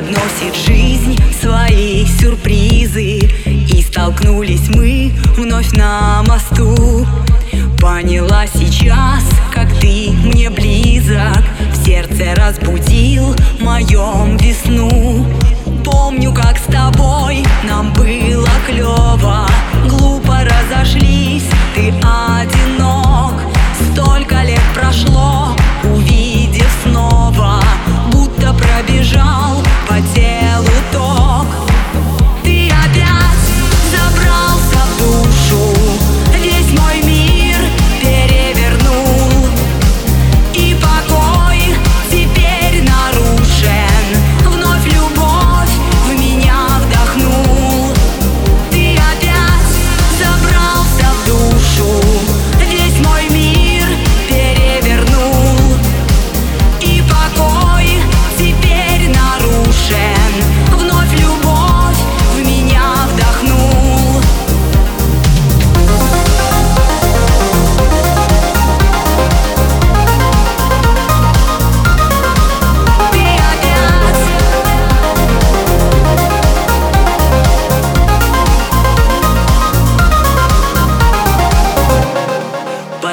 Преподносит 0.00 0.56
жизнь 0.66 1.18
свои 1.42 2.06
сюрпризы. 2.06 3.18
И 3.44 3.82
столкнулись 3.82 4.68
мы 4.70 5.12
вновь 5.36 5.72
на 5.72 6.22
мосту. 6.22 7.06
Поняла 7.78 8.46
сейчас, 8.46 9.24
как 9.52 9.70
ты 9.78 10.10
мне 10.24 10.48
близок. 10.48 11.44
В 11.74 11.84
сердце 11.84 12.34
разбудил 12.34 13.36
моем 13.60 14.38
весну. 14.38 15.26
Помню, 15.84 16.32
как 16.32 16.49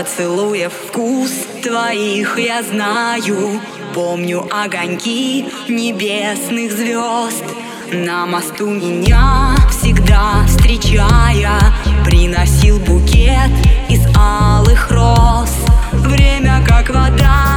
Поцелуев. 0.07 0.71
Вкус 0.87 1.31
твоих 1.61 2.39
я 2.39 2.63
знаю. 2.63 3.59
Помню 3.93 4.47
огоньки 4.51 5.45
небесных 5.67 6.71
звезд. 6.71 7.43
На 7.91 8.25
мосту 8.25 8.69
меня 8.69 9.55
всегда 9.69 10.45
встречая. 10.47 11.59
Приносил 12.05 12.79
букет 12.79 13.51
из 13.89 14.01
алых 14.15 14.89
роз. 14.91 15.51
Время 15.91 16.63
как 16.65 16.89
вода 16.89 17.56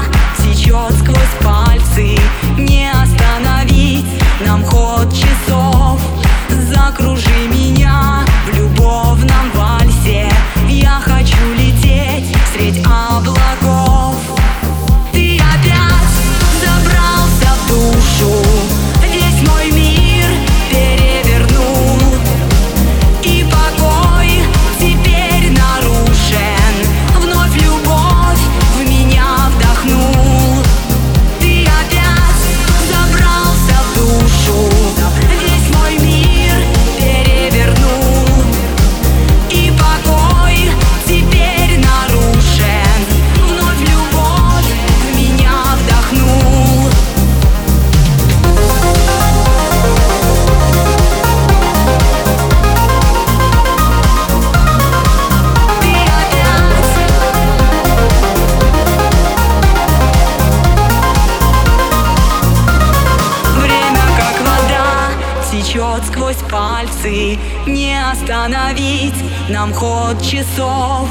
остановить. 68.11 69.15
Нам 69.49 69.73
ход 69.73 70.23
часов. 70.23 71.09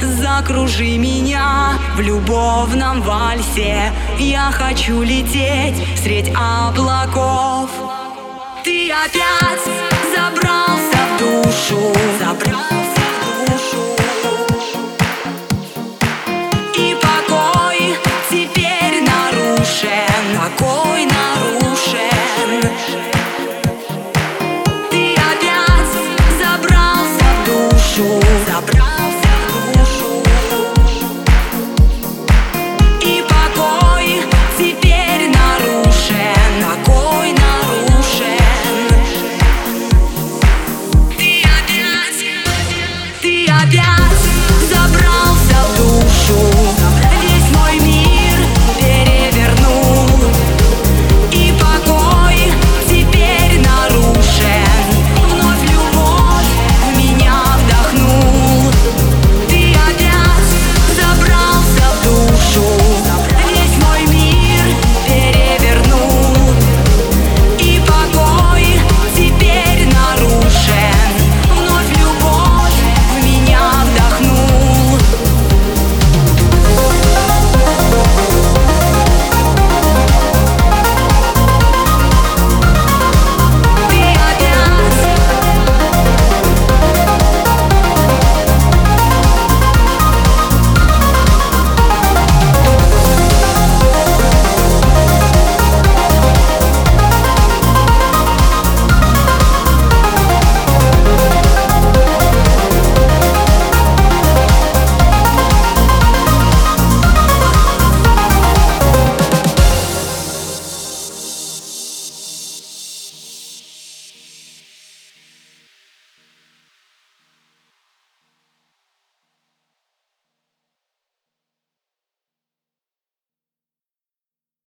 Закружи 0.00 0.98
меня 0.98 1.78
в 1.96 2.00
любовном 2.00 3.02
вальсе. 3.02 3.92
Я 4.18 4.50
хочу 4.52 5.02
лететь 5.02 5.76
средь 5.98 6.32
облаков. 6.34 7.70
Ты 8.64 8.90
опять 8.90 9.64
забрался 10.14 10.98
в 11.08 11.18
душу. 11.18 11.92
Забрался 12.18 13.01